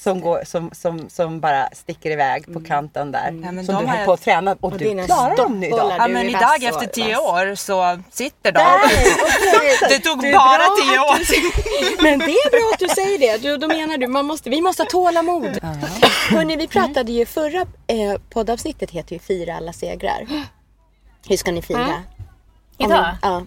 [0.00, 3.30] som, går, som, som, som bara sticker iväg på kanten där.
[3.30, 5.92] men som de du har höll på att träna och, Och du klarar dem idag.
[5.98, 8.60] Ja, men idag efter tio år så sitter de.
[9.88, 11.18] Det tog Det bara tio år.
[11.96, 13.42] du Men det är bra att du säger det.
[13.42, 15.58] Du, då menar du, man måste, vi måste ha tålamod.
[16.30, 20.26] Hörrni, vi pratade ju förra eh, poddavsnittet heter ju Fira alla segrar.
[21.28, 21.78] Hur ska ni fira?
[21.80, 21.94] Mm.
[22.78, 23.02] Om Idag?
[23.12, 23.42] ni- Ja.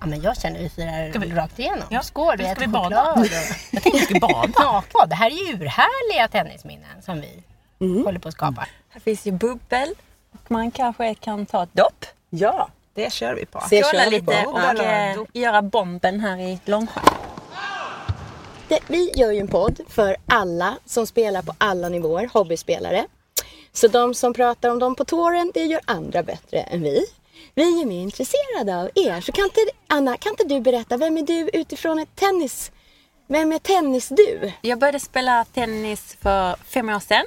[0.00, 1.84] Ja, men jag känner vi firar vi- rakt igenom.
[1.90, 3.04] Ja, Skål, vi ska äter vi bada?
[3.04, 3.18] choklad.
[3.18, 3.26] Och...
[3.70, 4.48] Jag tänkte vi skulle bada.
[4.58, 5.08] Nakbad.
[5.08, 7.42] Det här är ju urhärliga tennisminnen som vi
[7.80, 8.04] Mm.
[8.04, 8.66] håller på att skapa.
[8.88, 9.88] Här finns ju bubbel
[10.32, 12.04] och man kanske kan ta ett dopp.
[12.30, 13.62] Ja, det kör vi på.
[13.70, 14.50] Det Skåla lite på.
[14.50, 17.04] och eh, göra bomben här i Långsjön.
[18.68, 23.06] Det, vi gör ju en podd för alla som spelar på alla nivåer, hobbyspelare.
[23.72, 27.06] Så de som pratar om dem på touren, det gör andra bättre än vi.
[27.54, 29.20] Vi är mer intresserade av er.
[29.20, 32.72] Så kan inte, Anna, kan inte du berätta, vem är du utifrån ett tennis...
[33.26, 34.52] Vem är tennis-du?
[34.60, 37.24] Jag började spela tennis för fem år sedan.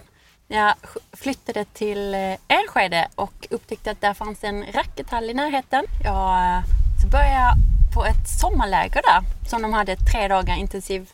[0.48, 0.74] Jag
[1.14, 5.86] flyttade till eh, Enskede och upptäckte att där fanns en rackethall i närheten.
[6.04, 6.64] Jag, eh,
[7.02, 7.54] så började jag
[7.94, 11.10] på ett sommarläger där som de hade tre dagar intensiv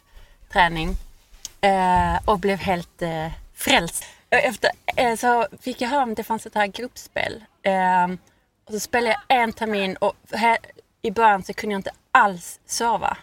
[0.51, 0.89] träning
[1.61, 4.05] eh, och blev helt eh, frälst.
[4.29, 7.43] Efter, så fick jag höra om att det fanns ett här gruppspel.
[8.69, 10.57] Och så spelade jag en termin och här,
[11.01, 13.17] i början så kunde jag inte alls serva.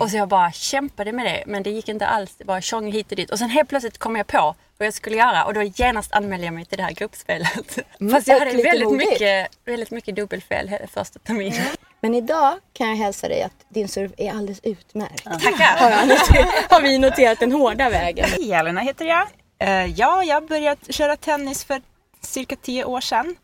[0.00, 2.34] Och så jag bara kämpade med det men det gick inte alls.
[2.36, 3.30] Det var tjong hit och dit.
[3.30, 6.44] Och sen helt plötsligt kom jag på vad jag skulle göra och då genast anmälde
[6.46, 7.78] jag mig till det här gruppspelet.
[8.00, 9.10] Mm, Fast jag hade lite väldigt modigt.
[9.10, 11.66] mycket, väldigt mycket dubbelfel hela första terminen.
[12.00, 15.24] Men idag kan jag hälsa dig att din serve är alldeles utmärkt.
[15.24, 15.76] Tackar!
[15.78, 18.28] Har, har vi noterat den hårda vägen.
[18.40, 19.28] Jelena heter jag.
[19.58, 21.82] Eh, ja, jag började köra tennis för
[22.20, 23.36] cirka tio år sedan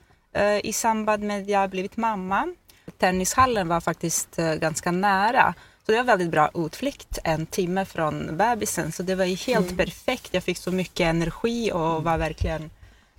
[0.62, 2.54] i samband med att jag blivit mamma.
[2.98, 5.54] Tennishallen var faktiskt eh, ganska nära.
[5.86, 8.92] Så det var väldigt bra utflykt, en timme från bebisen.
[8.92, 9.76] Så det var ju helt Mm.
[9.76, 10.28] perfekt.
[10.30, 12.70] Jag fick så mycket energi och var verkligen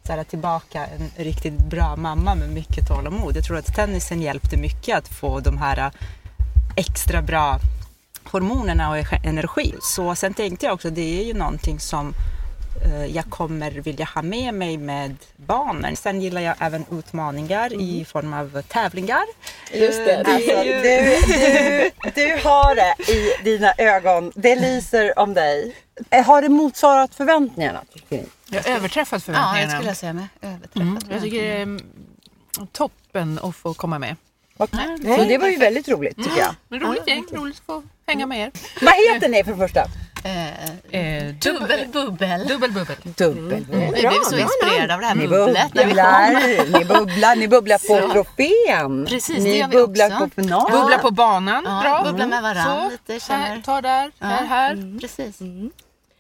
[0.08, 3.36] så här, tillbaka en riktigt bra mamma med mycket tålamod.
[3.38, 5.92] Jag tror att tennisen hjälpte mycket att få de här eh,
[6.76, 7.60] extra bra
[8.24, 9.74] hormonerna och energi.
[9.82, 12.14] Så sen tänkte jag också, det är ju någonting som eh,
[13.14, 15.96] jag kommer vilja ha med mig med barnen.
[15.96, 19.24] Sen gillar jag även utmaningar i form av tävlingar.
[19.74, 20.14] Just det.
[20.14, 24.32] Eh, Alltså, du, du, du har det i dina ögon.
[24.36, 25.76] Det lyser om dig.
[26.10, 27.82] Eh, Har det motsvarat förväntningarna?
[27.94, 28.26] tycker ni?
[28.50, 29.72] Jag har överträffat Ja, förväntningarna.
[29.72, 30.28] jag skulle säga med.
[30.42, 30.76] Överträffat.
[30.76, 31.00] Mm.
[31.10, 31.80] Jag tycker det är mm,
[32.72, 34.16] toppen att få komma med.
[34.58, 34.80] Okej.
[35.18, 36.56] Så det var ju väldigt roligt tycker jag.
[36.68, 38.52] Men roligt gäng, roligt att få hänga med er.
[38.82, 39.86] Vad heter ni för det första?
[40.24, 42.48] Eh, Eh, Dubbelbubbel.
[42.48, 42.96] Dubbelbubbel.
[43.04, 43.66] Dubbel.
[43.72, 45.72] Jag blev så inspirerad av det här Ni bubblet.
[45.74, 48.14] vi bubblar, ni bubblar, ni bubblar på Så.
[48.14, 49.06] trofén.
[49.06, 50.30] Precis, det ni gör vi bubblar också.
[50.30, 50.72] på final.
[50.72, 51.64] Bubbla på banan.
[51.66, 52.04] Ja, Bra.
[52.12, 52.90] bubbla med varann Så.
[52.92, 54.26] lite, känner- Här, ta där, Ja.
[54.28, 54.72] här, här.
[54.74, 55.40] Mm, Precis.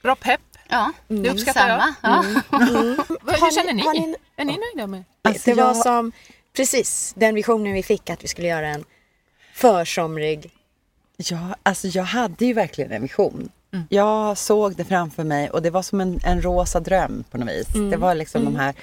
[0.03, 0.41] Bra pepp.
[0.67, 1.79] Ja, Det uppskattar jag.
[1.79, 1.93] samma.
[2.01, 2.23] Ja.
[3.21, 3.81] Vad- Hur känner ni?
[3.83, 5.03] har ni- Är ni nöjda med?
[5.21, 6.11] Alltså, det var jag- som
[6.55, 8.83] precis den visionen vi fick att vi skulle göra en
[9.53, 10.51] försomrig.
[11.17, 13.49] Ja, alltså jag hade ju verkligen en vision.
[13.89, 17.49] Jag såg det framför mig och det var som en, en rosa dröm på något
[17.49, 17.67] vis.
[17.91, 18.73] Det var liksom de, här,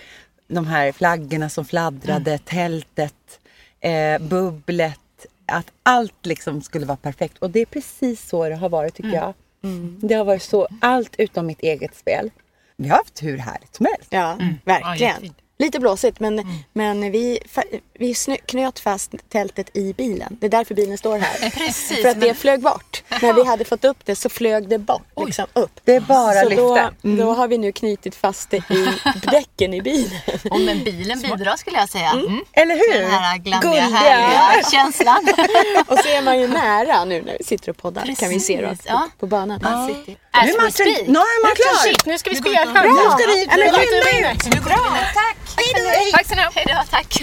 [0.49, 3.41] de här flaggorna som fladdrade, tältet,
[3.81, 5.01] eh, bubblet.
[5.47, 7.39] Att allt liksom skulle vara perfekt.
[7.39, 9.35] Och det är precis så det har varit tycker jag.
[10.01, 12.31] Det har varit så, allt utom mitt eget spel.
[12.77, 14.09] Vi har haft hur härligt som helst.
[14.11, 15.09] Ja, Ja, verkligen.
[15.09, 15.37] jättefint.
[15.59, 17.39] Lite blåsigt men, men vi,
[17.99, 18.15] vi
[18.47, 20.37] knöt fast tältet i bilen.
[20.41, 21.51] Det är därför bilen står här.
[21.57, 23.03] Precis, För att det men- flög bort.
[23.23, 25.81] När vi hade fått upp det så flög det bort, liksom upp.
[25.85, 26.91] Det är bara så då, lyfte.
[27.05, 27.17] Mm.
[27.19, 28.89] då har vi nu knutit fast det i
[29.31, 30.21] däcken i bilen.
[30.51, 32.13] Och men bilen bidrar skulle jag säga.
[32.53, 33.01] Eller Till hur?
[33.01, 35.27] Den här glammiga, härliga känslan.
[35.87, 38.15] Och så är man ju nära nu när vi sitter och poddar.
[38.19, 39.09] Kan vi se rakt Precis, ja.
[39.19, 39.61] på banan.
[39.63, 40.07] Man sitter.
[40.07, 40.53] Nu är As nu
[41.43, 41.83] man klar.
[41.85, 42.83] Shit, nu ska vi spela Bra.
[42.83, 43.75] Nu ska ni Ja, men ut.
[43.75, 44.37] skynda er.
[44.55, 45.01] Nu går vi.
[45.15, 45.37] Tack.
[45.57, 46.17] Hej då.
[46.17, 46.55] Tack så mycket.
[46.55, 47.23] Hej då, tack.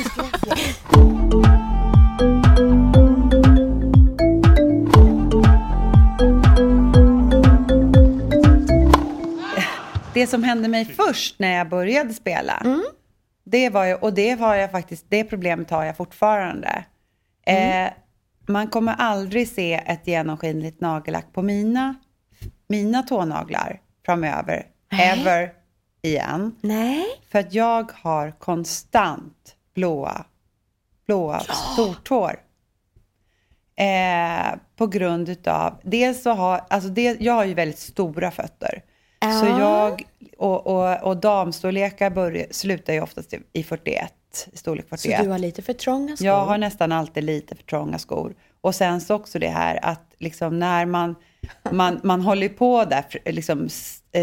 [10.14, 12.64] Det som hände mig först när jag började spela,
[13.46, 16.86] det var ju, och det var jag faktiskt, det problemet har jag fortfarande.
[17.46, 17.90] Eh,
[18.48, 21.96] man kommer aldrig se ett genomskinligt nagellack på mina,
[22.68, 25.52] mina tånaglar framöver, ever
[26.06, 26.56] igen.
[26.62, 27.06] Nej.
[27.32, 30.26] För att jag har konstant blåa,
[31.06, 31.40] blåa
[31.74, 32.36] stortår.
[33.78, 38.84] Eh, på grund utav, dels så har, alltså det, jag har ju väldigt stora fötter.
[39.40, 40.04] Så jag,
[40.38, 44.14] och, och, och damstorlekar börjar, slutar ju oftast i- i 41,
[44.54, 45.18] i storlek 41.
[45.18, 46.28] Så du har lite för trånga skor?
[46.28, 48.34] Jag har nästan alltid lite för trånga skor.
[48.62, 51.16] Och sen så också det här att liksom när man,
[51.72, 53.70] man, man håller på där, liksom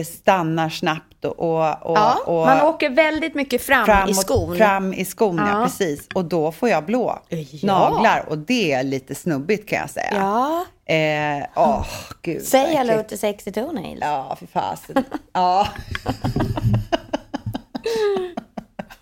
[0.07, 1.37] stannar snabbt och...
[1.37, 4.57] och, och, Ja, och man åker väldigt mycket fram, i framåt- skon.
[4.57, 5.48] Fram i skon, ja.
[5.59, 5.64] Ja.
[5.64, 6.09] precis.
[6.14, 7.38] Och då får jag blå Ja.
[7.62, 10.12] naglar och det är lite snubbigt kan jag säga.
[10.14, 10.64] Ja.
[10.94, 11.87] Eh, åh,
[12.22, 12.42] gud.
[12.42, 13.98] Säg hello to sexy toenails.
[14.00, 15.05] Ja, för fasen.
[15.33, 15.68] ja.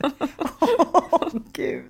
[1.53, 1.85] Gud.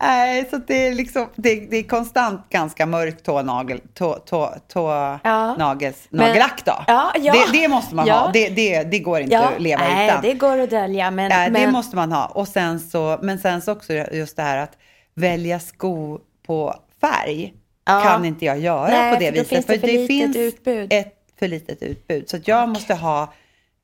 [0.00, 4.88] Nej, så det är liksom, det, det är konstant ganska mörk tånagel, tå, tå, tå,
[5.24, 5.54] Ja.
[5.56, 6.84] nagels, Men- nagellack då.
[6.86, 7.32] Ja, ja.
[7.32, 8.30] Det, det måste man ha.
[8.32, 10.22] Det, det, det går inte att leva nej, utan.
[10.22, 11.10] det går att dölja.
[11.10, 12.26] Men, Nej, det men måste man ha.
[12.26, 14.72] Och sen så, men sen så också just det här att
[15.14, 17.54] välja sko på färg
[17.86, 19.48] kan inte jag göra Nej, på det för viset.
[19.48, 20.92] finns det för litet finns utbud.
[20.92, 22.28] ett för litet utbud.
[22.30, 23.32] Så jag, måste ha,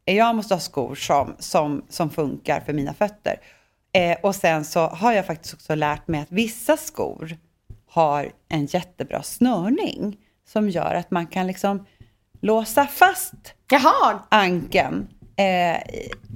[0.04, 3.36] jag måste ha skor som, som, som funkar för mina fötter.
[3.92, 7.36] Eh, och sen så har jag faktiskt också lärt mig att vissa skor
[7.90, 10.16] har en jättebra snörning
[10.48, 11.86] som gör att man kan liksom
[12.40, 13.34] låsa fast
[13.70, 14.18] Jaha.
[14.28, 15.76] ankeln eh,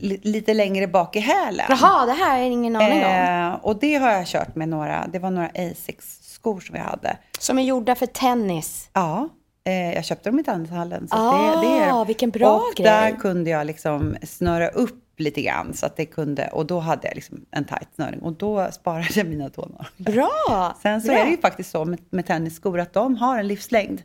[0.01, 1.67] li, lite längre bak i hälen.
[1.69, 3.11] Jaha, det här jag ingen aning om.
[3.11, 7.17] Eh, och det har jag kört med några, det var några Asics-skor som jag hade.
[7.39, 8.91] Som är gjorda för tennis.
[8.93, 9.29] Ja,
[9.65, 11.09] eh, jag köpte dem i Tandhallen.
[11.09, 12.85] Så Ah, det, det är, vilken bra och grej.
[12.85, 17.07] där kunde jag liksom snöra upp lite grann så att det kunde, och då hade
[17.09, 19.91] jag liksom en tight snöring och då sparade jag mina tånaglar.
[19.97, 20.77] Bra!
[20.83, 21.17] Sen så Bra.
[21.19, 24.03] är det ju faktiskt så med, med tennisskor att de har en livslängd.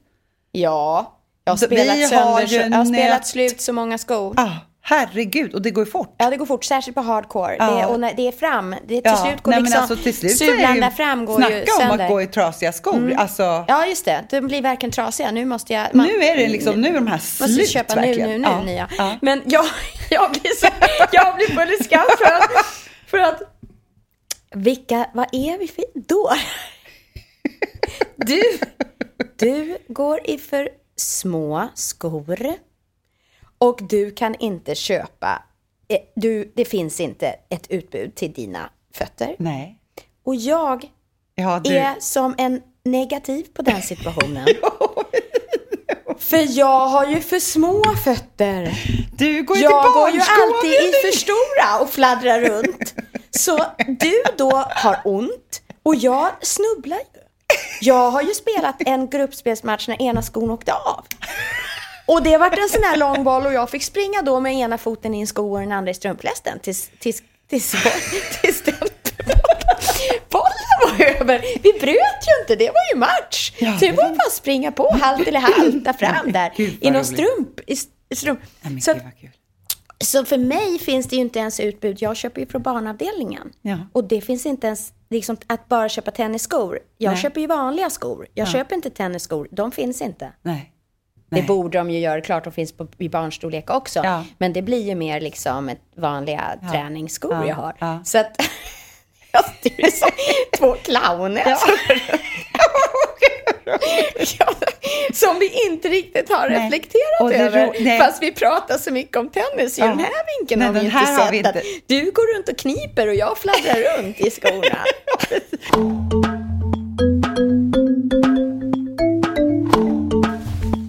[0.52, 4.34] Ja, jag har spelat, har sönder, ju jag har spelat slut så många skor.
[4.38, 4.50] Ah,
[4.82, 6.16] herregud, och det går ju fort.
[6.18, 7.56] Ja, det går fort, särskilt på hardcore.
[7.60, 7.72] Ja.
[7.72, 9.96] Det, är, och när det är fram, det till Ja, slut går nej, liksom, alltså
[9.96, 12.04] till slut sulan där fram går snacka ju om sönder.
[12.06, 13.14] att gå i trasiga skor.
[13.18, 14.24] Alltså, Ja, just det.
[14.30, 15.32] De blir verkligen trasiga.
[15.32, 15.88] Nu måste jag...
[15.94, 18.30] Nu är det liksom, nu är de här Måste slut köpa nu, verkligen.
[18.30, 18.88] nu, nu, Ja, nya.
[19.22, 19.66] Men jag,
[20.10, 20.68] jag blir så,
[21.12, 22.66] jag blir full i skam för att,
[23.08, 23.42] för att,
[24.52, 26.48] vilka, vad är vi för idoler?
[28.16, 28.42] Du,
[29.36, 32.54] du går i för små skor
[33.58, 35.44] och du kan inte köpa,
[35.88, 39.36] eh, du, det finns inte ett utbud till dina fötter.
[39.40, 39.80] Nej.
[40.24, 40.90] Och jag
[41.40, 44.48] Ja, du, är som en negativ på den situationen.
[46.18, 48.72] För jag har ju för små fötter.
[49.18, 52.94] Du går ju jag till går ju alltid i för stora och fladdrar runt.
[53.32, 57.22] Så du då har ont och jag snubblar ju.
[57.82, 61.06] Jag har ju spelat en gruppspelsmatch när ena skon åkte av.
[62.06, 64.78] Och det var en sån här lång boll och jag fick springa då med ena
[64.78, 67.76] foten i en sko och den andra i strumplästen tills, tills, tills,
[68.42, 68.76] tills den
[70.30, 71.42] bollen var över.
[71.64, 73.52] Vi bröt ju inte, det var ju match.
[73.60, 76.62] så det var bara att springa på, halt eller halta fram där.
[76.82, 77.60] I någon strump.
[77.68, 77.76] I,
[78.10, 78.40] i strump.
[78.82, 78.94] Så,
[80.04, 82.02] så för mig finns det ju inte ens utbud.
[82.02, 83.52] Jag köper ju från barnavdelningen.
[83.62, 83.78] Ja.
[83.94, 86.80] Och det finns inte ens liksom, att bara köpa tennisskor.
[86.98, 87.22] Jag Nej.
[87.22, 88.28] köper ju vanliga skor.
[88.34, 88.52] Jag Ja.
[88.52, 89.48] köper inte tennisskor.
[89.52, 90.32] De finns inte.
[90.42, 90.74] Nej.
[91.30, 92.22] Det borde de ju göra.
[92.22, 94.24] Klart de finns på, i barnstorlek också.
[94.38, 98.04] Men det blir ju mer liksom ett vanliga träningsskor Ja, jag har.
[98.04, 98.42] Så att...
[99.44, 100.10] styr som
[100.58, 101.58] två clowner.
[104.40, 104.54] Ja,
[105.14, 106.60] som vi inte riktigt har Nej.
[106.64, 107.74] reflekterat det över.
[107.80, 108.00] nej.
[108.00, 109.78] Fast vi pratar så mycket om tennis.
[109.78, 109.88] I Ja.
[109.88, 111.62] den här vinkeln Nej, har vi inte här har sett vi att inte.
[111.88, 114.84] du går runt och kniper och jag fladdrar runt i skorna.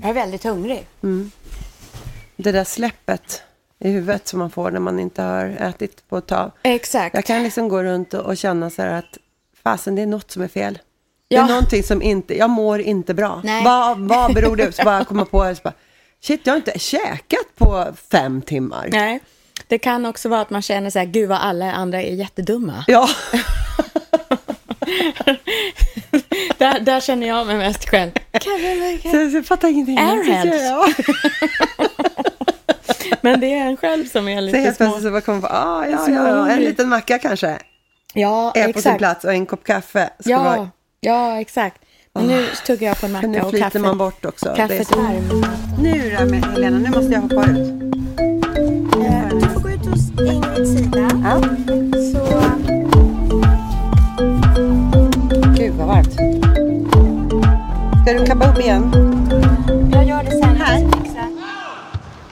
[0.02, 0.87] jag är väldigt hungrig.
[1.02, 1.30] Mm.
[2.37, 3.42] Det där släppet
[3.80, 6.52] i huvudet som man får när man inte har ätit på ett tag.
[6.62, 7.14] Exakt.
[7.14, 9.18] Jag kan liksom gå runt och, och känna så här att
[9.62, 10.78] fasen, det är något som är fel.
[11.28, 11.40] Ja.
[11.40, 13.40] Det är någonting som inte, jag mår inte bra.
[13.44, 13.64] Nej.
[13.64, 14.72] Vad, vad beror det på?
[14.72, 15.74] Så bara komma på, så bara,
[16.22, 18.88] shit, jag har inte käkat på fem timmar.
[18.92, 19.20] Nej,
[19.66, 22.84] det kan också vara att man känner så här, gud vad alla andra är jättedumma.
[22.86, 23.08] Ja.
[26.58, 28.10] där, där känner jag mig mest själv.
[29.32, 29.98] Jag fattar ingenting.
[29.98, 30.72] Airheads.
[33.11, 33.16] Ja.
[33.20, 34.87] Men det är en själv som är Så lite helt små.
[34.87, 37.59] plötsligt så bara kommer på, ah, ja, ja, ja, en liten macka kanske.
[38.14, 38.98] Ja, är på sin exakt.
[38.98, 40.11] plats och en kopp kaffe.
[40.20, 40.70] Ska Ja, vara,
[41.01, 41.83] ja, exakt.
[42.14, 43.79] Men nu tuggar jag på en nu macka och flyter kaffe.
[43.79, 44.46] man bort också.
[44.46, 45.46] Det är Kaffet så- varmt.
[45.83, 47.81] Nu då med Helena, nu måste jag hoppa ut.
[49.40, 51.09] Du får gå ut hos Ingrids sida.
[52.12, 52.42] Så...
[55.57, 56.12] Gud vad varmt.
[58.05, 58.92] Ska du kappa upp igen?